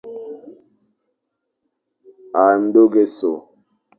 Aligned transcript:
A 2.41 2.43
ndôghe 2.63 3.03
so, 3.17 3.31